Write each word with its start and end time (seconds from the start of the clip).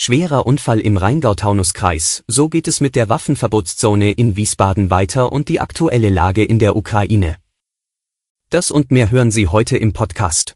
Schwerer 0.00 0.46
Unfall 0.46 0.78
im 0.78 0.96
Rheingau-Taunus-Kreis, 0.96 2.22
so 2.28 2.48
geht 2.48 2.68
es 2.68 2.80
mit 2.80 2.94
der 2.94 3.08
Waffenverbotszone 3.08 4.12
in 4.12 4.36
Wiesbaden 4.36 4.90
weiter 4.90 5.32
und 5.32 5.48
die 5.48 5.58
aktuelle 5.58 6.08
Lage 6.08 6.44
in 6.44 6.60
der 6.60 6.76
Ukraine. 6.76 7.36
Das 8.48 8.70
und 8.70 8.92
mehr 8.92 9.10
hören 9.10 9.32
Sie 9.32 9.48
heute 9.48 9.76
im 9.76 9.92
Podcast. 9.92 10.54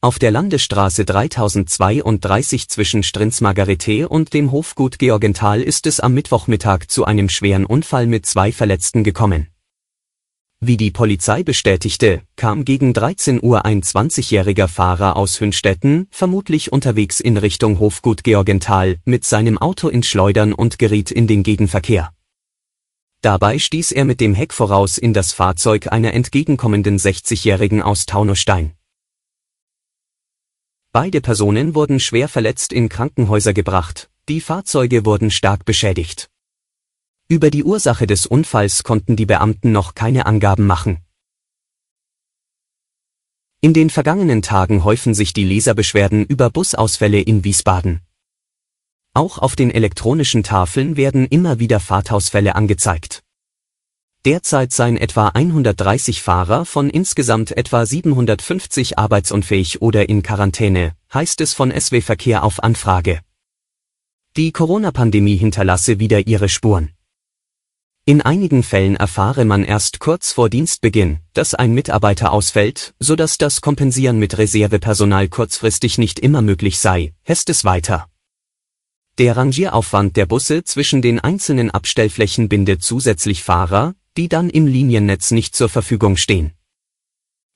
Auf 0.00 0.20
der 0.20 0.30
Landesstraße 0.30 1.04
3032 1.04 2.68
zwischen 2.68 3.02
Strinz-Margarete 3.02 4.08
und 4.08 4.32
dem 4.32 4.52
Hofgut 4.52 5.00
Georgenthal 5.00 5.60
ist 5.60 5.88
es 5.88 5.98
am 5.98 6.14
Mittwochmittag 6.14 6.86
zu 6.86 7.04
einem 7.04 7.28
schweren 7.28 7.66
Unfall 7.66 8.06
mit 8.06 8.26
zwei 8.26 8.52
Verletzten 8.52 9.02
gekommen. 9.02 9.53
Wie 10.60 10.76
die 10.76 10.90
Polizei 10.90 11.42
bestätigte, 11.42 12.22
kam 12.36 12.64
gegen 12.64 12.94
13 12.94 13.42
Uhr 13.42 13.64
ein 13.64 13.82
20-jähriger 13.82 14.68
Fahrer 14.68 15.16
aus 15.16 15.40
Hünstetten, 15.40 16.08
vermutlich 16.10 16.72
unterwegs 16.72 17.20
in 17.20 17.36
Richtung 17.36 17.80
Hofgut 17.80 18.24
Georgenthal, 18.24 18.96
mit 19.04 19.24
seinem 19.24 19.58
Auto 19.58 19.88
ins 19.88 20.06
Schleudern 20.06 20.52
und 20.52 20.78
geriet 20.78 21.10
in 21.10 21.26
den 21.26 21.42
Gegenverkehr. 21.42 22.14
Dabei 23.20 23.58
stieß 23.58 23.92
er 23.92 24.04
mit 24.04 24.20
dem 24.20 24.34
Heck 24.34 24.52
voraus 24.52 24.98
in 24.98 25.12
das 25.12 25.32
Fahrzeug 25.32 25.92
einer 25.92 26.12
entgegenkommenden 26.12 26.98
60-jährigen 26.98 27.82
aus 27.82 28.06
Taunusstein. 28.06 28.72
Beide 30.92 31.20
Personen 31.20 31.74
wurden 31.74 32.00
schwer 32.00 32.28
verletzt 32.28 32.72
in 32.72 32.88
Krankenhäuser 32.88 33.52
gebracht, 33.52 34.10
die 34.28 34.40
Fahrzeuge 34.40 35.04
wurden 35.04 35.30
stark 35.30 35.64
beschädigt. 35.64 36.30
Über 37.26 37.50
die 37.50 37.64
Ursache 37.64 38.06
des 38.06 38.26
Unfalls 38.26 38.82
konnten 38.82 39.16
die 39.16 39.24
Beamten 39.24 39.72
noch 39.72 39.94
keine 39.94 40.26
Angaben 40.26 40.66
machen. 40.66 40.98
In 43.62 43.72
den 43.72 43.88
vergangenen 43.88 44.42
Tagen 44.42 44.84
häufen 44.84 45.14
sich 45.14 45.32
die 45.32 45.44
Leserbeschwerden 45.44 46.26
über 46.26 46.50
Busausfälle 46.50 47.20
in 47.20 47.42
Wiesbaden. 47.42 48.02
Auch 49.14 49.38
auf 49.38 49.56
den 49.56 49.70
elektronischen 49.70 50.42
Tafeln 50.42 50.98
werden 50.98 51.26
immer 51.26 51.58
wieder 51.58 51.80
Fahrtausfälle 51.80 52.56
angezeigt. 52.56 53.22
Derzeit 54.26 54.74
seien 54.74 54.98
etwa 54.98 55.28
130 55.28 56.20
Fahrer 56.20 56.66
von 56.66 56.90
insgesamt 56.90 57.56
etwa 57.56 57.86
750 57.86 58.98
arbeitsunfähig 58.98 59.80
oder 59.80 60.10
in 60.10 60.22
Quarantäne, 60.22 60.94
heißt 61.14 61.40
es 61.40 61.54
von 61.54 61.70
SW 61.70 62.02
Verkehr 62.02 62.44
auf 62.44 62.62
Anfrage. 62.62 63.20
Die 64.36 64.52
Corona-Pandemie 64.52 65.36
hinterlasse 65.36 66.00
wieder 66.00 66.26
ihre 66.26 66.50
Spuren. 66.50 66.90
In 68.06 68.20
einigen 68.20 68.62
Fällen 68.62 68.96
erfahre 68.96 69.46
man 69.46 69.64
erst 69.64 69.98
kurz 69.98 70.30
vor 70.30 70.50
Dienstbeginn, 70.50 71.20
dass 71.32 71.54
ein 71.54 71.72
Mitarbeiter 71.72 72.32
ausfällt, 72.32 72.92
so 72.98 73.16
dass 73.16 73.38
das 73.38 73.62
Kompensieren 73.62 74.18
mit 74.18 74.36
Reservepersonal 74.36 75.28
kurzfristig 75.28 75.96
nicht 75.96 76.18
immer 76.18 76.42
möglich 76.42 76.78
sei, 76.78 77.14
heißt 77.26 77.48
es 77.48 77.64
weiter. 77.64 78.10
Der 79.16 79.38
Rangieraufwand 79.38 80.18
der 80.18 80.26
Busse 80.26 80.64
zwischen 80.64 81.00
den 81.00 81.18
einzelnen 81.18 81.70
Abstellflächen 81.70 82.50
bindet 82.50 82.82
zusätzlich 82.82 83.42
Fahrer, 83.42 83.94
die 84.18 84.28
dann 84.28 84.50
im 84.50 84.66
Liniennetz 84.66 85.30
nicht 85.30 85.56
zur 85.56 85.70
Verfügung 85.70 86.18
stehen. 86.18 86.52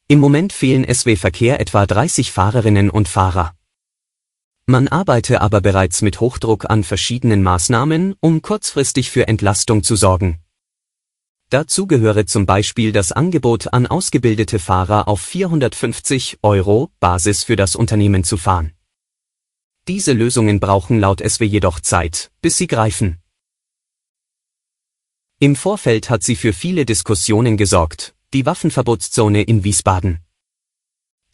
Im 0.07 0.19
Moment 0.19 0.55
fehlen 0.55 0.87
SW 0.91 1.17
Verkehr 1.17 1.61
etwa 1.61 1.85
30 1.85 2.33
Fahrerinnen 2.33 2.89
und 2.89 3.07
Fahrer. 3.07 3.58
Man 4.71 4.87
arbeite 4.87 5.41
aber 5.41 5.63
bereits 5.63 6.03
mit 6.03 6.21
Hochdruck 6.21 6.69
an 6.69 6.85
verschiedenen 6.85 7.43
Maßnahmen, 7.43 8.17
um 8.21 8.43
kurzfristig 8.43 9.11
für 9.11 9.27
Entlastung 9.27 9.83
zu 9.83 9.97
sorgen. 9.97 10.41
Dazu 11.49 11.87
gehöre 11.87 12.27
zum 12.27 12.45
Beispiel 12.45 12.93
das 12.93 13.11
Angebot 13.11 13.73
an 13.73 13.87
ausgebildete 13.87 14.59
Fahrer 14.59 15.09
auf 15.09 15.23
450 15.23 16.41
Euro 16.43 16.91
Basis 17.01 17.45
für 17.45 17.57
das 17.57 17.77
Unternehmen 17.77 18.25
zu 18.25 18.37
fahren. 18.37 18.75
Diese 19.89 20.13
Lösungen 20.13 20.61
brauchen 20.61 21.01
laut 21.01 21.27
SW 21.27 21.47
jedoch 21.47 21.81
Zeit, 21.81 22.31
bis 22.43 22.59
sie 22.59 22.67
greifen. 22.67 23.23
Im 25.39 25.57
Vorfeld 25.57 26.11
hat 26.11 26.23
sie 26.23 26.37
für 26.37 26.53
viele 26.53 26.85
Diskussionen 26.85 27.57
gesorgt, 27.57 28.15
die 28.35 28.45
Waffenverbotszone 28.45 29.41
in 29.45 29.65
Wiesbaden. 29.65 30.19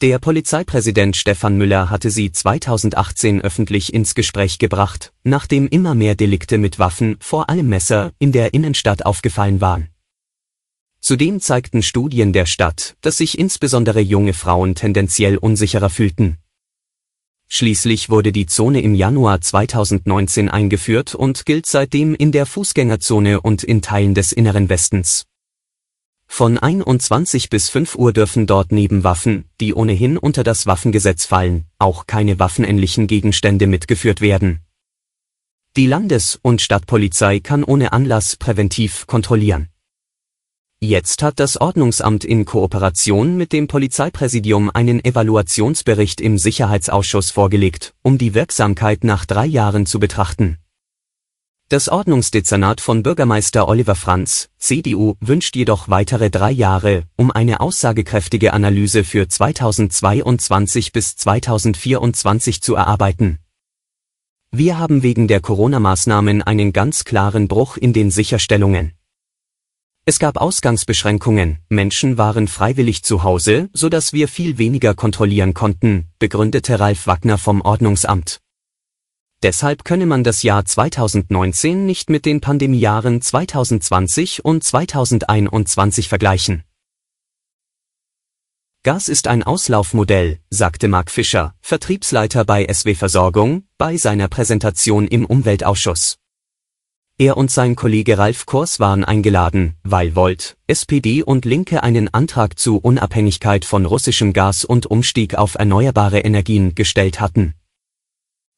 Der 0.01 0.19
Polizeipräsident 0.19 1.15
Stefan 1.15 1.57
Müller 1.57 1.89
hatte 1.89 2.09
sie 2.09 2.29
2018 2.29 3.39
öffentlich 3.39 3.93
ins 3.93 4.13
Gespräch 4.13 4.59
gebracht, 4.59 5.13
nachdem 5.23 5.69
immer 5.69 5.95
mehr 5.95 6.15
Delikte 6.15 6.57
mit 6.57 6.79
Waffen, 6.79 7.15
vor 7.21 7.49
allem 7.49 7.69
Messer, 7.69 8.11
in 8.19 8.33
der 8.33 8.53
Innenstadt 8.53 9.05
aufgefallen 9.05 9.61
waren. 9.61 9.87
Zudem 10.99 11.39
zeigten 11.39 11.81
Studien 11.81 12.33
der 12.33 12.45
Stadt, 12.45 12.97
dass 12.99 13.17
sich 13.17 13.39
insbesondere 13.39 14.01
junge 14.01 14.33
Frauen 14.33 14.75
tendenziell 14.75 15.37
unsicherer 15.37 15.89
fühlten. 15.89 16.39
Schließlich 17.47 18.09
wurde 18.09 18.33
die 18.33 18.47
Zone 18.47 18.81
im 18.81 18.95
Januar 18.95 19.39
2019 19.39 20.49
eingeführt 20.49 21.15
und 21.15 21.45
gilt 21.45 21.67
seitdem 21.67 22.15
in 22.15 22.33
der 22.33 22.45
Fußgängerzone 22.45 23.39
und 23.39 23.63
in 23.63 23.81
Teilen 23.81 24.13
des 24.13 24.33
Inneren 24.33 24.67
Westens. 24.67 25.23
Von 26.27 26.57
21 26.57 27.49
bis 27.49 27.69
5 27.69 27.95
Uhr 27.95 28.11
dürfen 28.11 28.45
dort 28.45 28.71
neben 28.71 29.03
Waffen, 29.03 29.45
die 29.61 29.73
ohnehin 29.73 30.17
unter 30.17 30.43
das 30.43 30.65
Waffengesetz 30.65 31.25
fallen, 31.25 31.65
auch 31.79 32.07
keine 32.07 32.39
waffenähnlichen 32.39 33.07
Gegenstände 33.07 33.67
mitgeführt 33.67 34.21
werden. 34.21 34.59
Die 35.77 35.87
Landes- 35.87 36.39
und 36.41 36.61
Stadtpolizei 36.61 37.39
kann 37.39 37.63
ohne 37.63 37.93
Anlass 37.93 38.35
präventiv 38.37 39.07
kontrollieren. 39.07 39.69
Jetzt 40.81 41.23
hat 41.23 41.39
das 41.39 41.59
Ordnungsamt 41.59 42.25
in 42.25 42.45
Kooperation 42.45 43.37
mit 43.37 43.53
dem 43.53 43.67
Polizeipräsidium 43.67 44.69
einen 44.69 45.03
Evaluationsbericht 45.03 46.21
im 46.21 46.37
Sicherheitsausschuss 46.37 47.31
vorgelegt, 47.31 47.93
um 48.03 48.17
die 48.17 48.33
Wirksamkeit 48.33 49.03
nach 49.03 49.25
drei 49.25 49.45
Jahren 49.45 49.85
zu 49.85 49.99
betrachten. 49.99 50.59
Das 51.67 51.89
Ordnungsdezernat 51.89 52.79
von 52.79 53.01
Bürgermeister 53.01 53.67
Oliver 53.67 53.95
Franz, 53.95 54.49
CDU, 54.59 55.15
wünscht 55.19 55.55
jedoch 55.55 55.89
weitere 55.89 56.29
drei 56.29 56.51
Jahre, 56.51 57.05
um 57.15 57.31
eine 57.31 57.59
aussagekräftige 57.59 58.53
Analyse 58.53 59.03
für 59.03 59.27
2022 59.27 60.91
bis 60.91 61.15
2024 61.15 62.61
zu 62.61 62.75
erarbeiten. 62.75 63.39
Wir 64.51 64.77
haben 64.77 65.01
wegen 65.01 65.27
der 65.27 65.39
Corona-Maßnahmen 65.39 66.43
einen 66.43 66.71
ganz 66.71 67.03
klaren 67.03 67.47
Bruch 67.47 67.77
in 67.77 67.93
den 67.93 68.11
Sicherstellungen. 68.11 68.91
Es 70.05 70.19
gab 70.19 70.37
Ausgangsbeschränkungen, 70.37 71.57
Menschen 71.67 72.19
waren 72.19 72.47
freiwillig 72.47 73.01
zu 73.01 73.23
Hause, 73.23 73.69
so 73.73 73.89
dass 73.89 74.13
wir 74.13 74.27
viel 74.27 74.59
weniger 74.59 74.93
kontrollieren 74.93 75.55
konnten, 75.55 76.09
begründete 76.19 76.79
Ralf 76.79 77.07
Wagner 77.07 77.39
vom 77.39 77.61
Ordnungsamt. 77.61 78.39
Deshalb 79.45 79.85
könne 79.85 80.07
man 80.07 80.23
das 80.23 80.41
Jahr 80.41 80.65
2019 80.65 81.85
nicht 81.85 82.09
mit 82.09 82.25
den 82.25 82.41
Pandemiejahren 82.41 83.21
2020 83.21 84.43
und 84.43 84.63
2021 84.63 86.09
vergleichen. 86.09 86.63
Gas 88.81 89.07
ist 89.07 89.27
ein 89.27 89.43
Auslaufmodell, 89.43 90.39
sagte 90.49 90.87
Mark 90.87 91.11
Fischer, 91.11 91.53
Vertriebsleiter 91.61 92.43
bei 92.43 92.65
SW 92.73 92.95
Versorgung, 92.95 93.67
bei 93.77 93.97
seiner 93.97 94.29
Präsentation 94.29 95.07
im 95.07 95.27
Umweltausschuss. 95.27 96.17
Er 97.19 97.37
und 97.37 97.51
sein 97.51 97.75
Kollege 97.75 98.17
Ralf 98.17 98.47
Kors 98.47 98.79
waren 98.79 99.03
eingeladen, 99.03 99.75
weil 99.83 100.15
Volt, 100.15 100.57
SPD 100.65 101.21
und 101.21 101.45
Linke 101.45 101.83
einen 101.83 102.11
Antrag 102.11 102.57
zu 102.57 102.79
Unabhängigkeit 102.79 103.63
von 103.63 103.85
russischem 103.85 104.33
Gas 104.33 104.65
und 104.65 104.87
Umstieg 104.87 105.35
auf 105.35 105.53
erneuerbare 105.53 106.21
Energien 106.21 106.73
gestellt 106.73 107.19
hatten. 107.19 107.53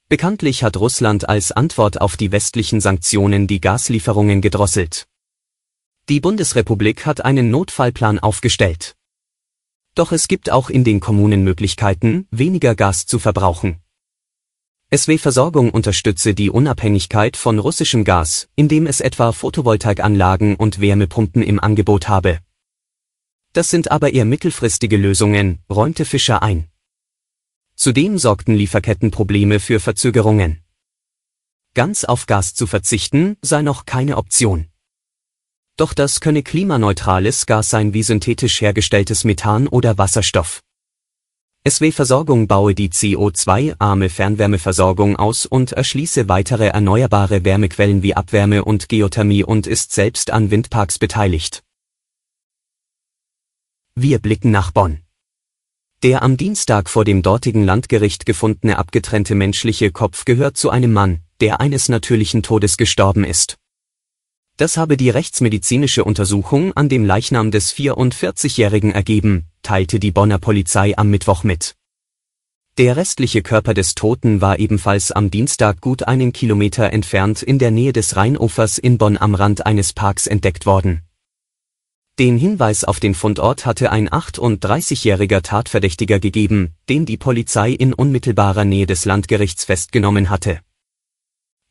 Bekanntlich 0.09 0.63
hat 0.63 0.77
Russland 0.77 1.27
als 1.27 1.51
Antwort 1.51 1.99
auf 1.99 2.15
die 2.15 2.31
westlichen 2.31 2.79
Sanktionen 2.79 3.45
die 3.45 3.59
Gaslieferungen 3.59 4.39
gedrosselt. 4.39 5.05
Die 6.07 6.21
Bundesrepublik 6.21 7.05
hat 7.05 7.25
einen 7.25 7.51
Notfallplan 7.51 8.17
aufgestellt. 8.17 8.95
Doch 9.95 10.13
es 10.13 10.29
gibt 10.29 10.49
auch 10.49 10.69
in 10.69 10.85
den 10.85 11.01
Kommunen 11.01 11.43
Möglichkeiten, 11.43 12.25
weniger 12.31 12.73
Gas 12.73 13.05
zu 13.05 13.19
verbrauchen. 13.19 13.79
SW 14.95 15.17
Versorgung 15.17 15.71
unterstütze 15.71 16.33
die 16.33 16.49
Unabhängigkeit 16.49 17.35
von 17.35 17.59
russischem 17.59 18.05
Gas, 18.05 18.47
indem 18.55 18.87
es 18.87 19.01
etwa 19.01 19.33
Photovoltaikanlagen 19.33 20.55
und 20.55 20.79
Wärmepumpen 20.79 21.41
im 21.41 21.59
Angebot 21.59 22.07
habe. 22.07 22.39
Das 23.51 23.69
sind 23.69 23.91
aber 23.91 24.13
eher 24.13 24.23
mittelfristige 24.23 24.95
Lösungen, 24.95 25.59
räumte 25.69 26.05
Fischer 26.05 26.41
ein. 26.41 26.69
Zudem 27.79 28.17
sorgten 28.17 28.55
Lieferkettenprobleme 28.55 29.59
für 29.59 29.79
Verzögerungen. 29.79 30.63
Ganz 31.75 32.05
auf 32.05 32.25
Gas 32.25 32.55
zu 32.55 32.65
verzichten 32.65 33.37
sei 33.43 33.61
noch 33.61 33.85
keine 33.85 34.17
Option. 34.17 34.67
Doch 35.77 35.93
das 35.93 36.19
könne 36.19 36.41
klimaneutrales 36.41 37.45
Gas 37.45 37.69
sein 37.69 37.93
wie 37.93 38.01
synthetisch 38.01 38.61
hergestelltes 38.61 39.25
Methan 39.25 39.67
oder 39.67 39.99
Wasserstoff. 39.99 40.63
SW-Versorgung 41.69 42.47
baue 42.47 42.73
die 42.73 42.89
CO2-arme 42.89 44.09
Fernwärmeversorgung 44.09 45.15
aus 45.15 45.45
und 45.45 45.73
erschließe 45.73 46.27
weitere 46.27 46.69
erneuerbare 46.69 47.45
Wärmequellen 47.45 48.01
wie 48.01 48.15
Abwärme 48.15 48.65
und 48.65 48.89
Geothermie 48.89 49.43
und 49.43 49.67
ist 49.67 49.91
selbst 49.91 50.31
an 50.31 50.49
Windparks 50.49 50.97
beteiligt. 50.97 51.63
Wir 53.93 54.17
blicken 54.17 54.49
nach 54.49 54.71
Bonn. 54.71 55.06
Der 56.03 56.21
am 56.21 56.37
Dienstag 56.37 56.91
vor 56.91 57.05
dem 57.05 57.23
dortigen 57.23 57.63
Landgericht 57.63 58.27
gefundene 58.27 58.77
abgetrennte 58.77 59.33
menschliche 59.33 59.91
Kopf 59.91 60.25
gehört 60.25 60.55
zu 60.55 60.69
einem 60.69 60.93
Mann, 60.93 61.21
der 61.41 61.59
eines 61.59 61.89
natürlichen 61.89 62.43
Todes 62.43 62.77
gestorben 62.77 63.23
ist. 63.23 63.57
Das 64.57 64.77
habe 64.77 64.95
die 64.95 65.09
rechtsmedizinische 65.09 66.03
Untersuchung 66.03 66.71
an 66.73 66.87
dem 66.87 67.03
Leichnam 67.03 67.49
des 67.49 67.73
44-Jährigen 67.73 68.91
ergeben, 68.91 69.45
teilte 69.63 69.99
die 69.99 70.11
Bonner 70.11 70.37
Polizei 70.37 70.95
am 70.95 71.09
Mittwoch 71.09 71.43
mit. 71.43 71.73
Der 72.77 72.95
restliche 72.95 73.41
Körper 73.41 73.73
des 73.73 73.95
Toten 73.95 74.39
war 74.39 74.59
ebenfalls 74.59 75.11
am 75.11 75.31
Dienstag 75.31 75.81
gut 75.81 76.03
einen 76.03 76.31
Kilometer 76.31 76.93
entfernt 76.93 77.41
in 77.41 77.57
der 77.57 77.71
Nähe 77.71 77.91
des 77.91 78.15
Rheinufers 78.15 78.77
in 78.77 78.99
Bonn 78.99 79.17
am 79.17 79.33
Rand 79.33 79.65
eines 79.65 79.93
Parks 79.93 80.27
entdeckt 80.27 80.67
worden. 80.67 81.06
Den 82.19 82.39
Hinweis 82.39 82.83
auf 82.83 82.99
den 82.99 83.13
Fundort 83.13 83.67
hatte 83.67 83.91
ein 83.91 84.09
38-jähriger 84.09 85.43
Tatverdächtiger 85.43 86.19
gegeben, 86.19 86.73
den 86.89 87.05
die 87.05 87.17
Polizei 87.17 87.69
in 87.69 87.93
unmittelbarer 87.93 88.65
Nähe 88.65 88.87
des 88.87 89.05
Landgerichts 89.05 89.65
festgenommen 89.65 90.31
hatte. 90.31 90.61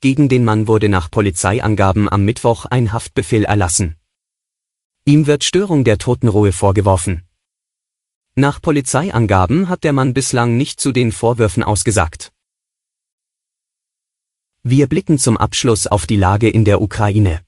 Gegen 0.01 0.29
den 0.29 0.45
Mann 0.45 0.69
wurde 0.69 0.89
nach 0.89 1.11
Polizeiangaben 1.11 2.09
am 2.09 2.25
Mittwoch 2.25 2.65
ein 2.67 2.93
Haftbefehl 2.93 3.45
erlassen. 3.45 3.97
Ihm 5.05 5.27
wird 5.27 5.43
Störung 5.43 5.83
der 5.83 5.99
Totenruhe 5.99 6.53
vorgeworfen. 6.53 7.23
Nach 8.37 8.63
Polizeiangaben 8.63 9.69
hat 9.69 9.83
der 9.83 9.95
Mann 9.95 10.15
bislang 10.15 10.57
nicht 10.57 10.79
zu 10.79 10.93
den 10.93 11.11
Vorwürfen 11.11 11.65
ausgesagt. 11.65 12.33
Wir 14.63 14.87
blicken 14.89 15.19
zum 15.19 15.37
Abschluss 15.37 15.89
auf 15.89 16.07
die 16.07 16.17
Lage 16.17 16.49
in 16.49 16.65
der 16.65 16.81
Ukraine. 16.81 17.46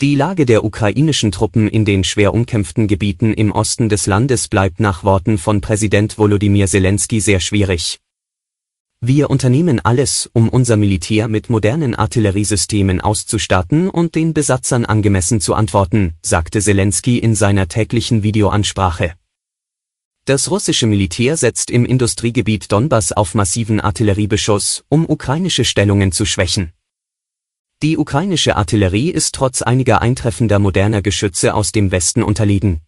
Die 0.00 0.14
Lage 0.14 0.46
der 0.46 0.64
ukrainischen 0.64 1.30
Truppen 1.30 1.68
in 1.68 1.84
den 1.84 2.04
schwer 2.04 2.32
umkämpften 2.32 2.88
Gebieten 2.88 3.34
im 3.34 3.52
Osten 3.52 3.90
des 3.90 4.06
Landes 4.06 4.48
bleibt 4.48 4.80
nach 4.80 5.04
Worten 5.04 5.36
von 5.36 5.60
Präsident 5.60 6.16
Volodymyr 6.16 6.68
Zelensky 6.68 7.20
sehr 7.20 7.38
schwierig. 7.38 8.00
Wir 9.02 9.28
unternehmen 9.28 9.78
alles, 9.78 10.30
um 10.32 10.48
unser 10.48 10.78
Militär 10.78 11.28
mit 11.28 11.50
modernen 11.50 11.94
Artilleriesystemen 11.94 13.02
auszustatten 13.02 13.90
und 13.90 14.14
den 14.14 14.32
Besatzern 14.32 14.86
angemessen 14.86 15.38
zu 15.42 15.52
antworten, 15.52 16.14
sagte 16.22 16.62
Zelensky 16.62 17.18
in 17.18 17.34
seiner 17.34 17.68
täglichen 17.68 18.22
Videoansprache. 18.22 19.12
Das 20.24 20.50
russische 20.50 20.86
Militär 20.86 21.36
setzt 21.36 21.70
im 21.70 21.84
Industriegebiet 21.84 22.72
Donbass 22.72 23.12
auf 23.12 23.34
massiven 23.34 23.80
Artilleriebeschuss, 23.80 24.82
um 24.88 25.04
ukrainische 25.06 25.66
Stellungen 25.66 26.10
zu 26.10 26.24
schwächen. 26.24 26.72
Die 27.82 27.96
ukrainische 27.96 28.56
Artillerie 28.56 29.08
ist 29.08 29.34
trotz 29.34 29.62
einiger 29.62 30.02
eintreffender 30.02 30.58
moderner 30.58 31.00
Geschütze 31.00 31.54
aus 31.54 31.72
dem 31.72 31.90
Westen 31.90 32.22
unterlegen. 32.22 32.82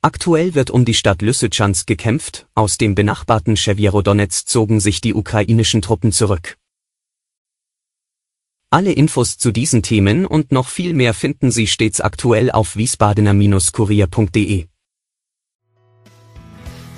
Aktuell 0.00 0.54
wird 0.54 0.70
um 0.70 0.84
die 0.84 0.94
Stadt 0.94 1.22
Lysychansk 1.22 1.88
gekämpft, 1.88 2.46
aus 2.54 2.78
dem 2.78 2.94
benachbarten 2.94 3.56
Chevierodonetsk 3.56 4.48
zogen 4.48 4.78
sich 4.78 5.00
die 5.00 5.12
ukrainischen 5.12 5.82
Truppen 5.82 6.12
zurück. 6.12 6.56
Alle 8.70 8.92
Infos 8.92 9.38
zu 9.38 9.50
diesen 9.50 9.82
Themen 9.82 10.24
und 10.24 10.52
noch 10.52 10.68
viel 10.68 10.94
mehr 10.94 11.12
finden 11.12 11.50
Sie 11.50 11.66
stets 11.66 12.00
aktuell 12.00 12.52
auf 12.52 12.76
wiesbadener-kurier.de. 12.76 14.68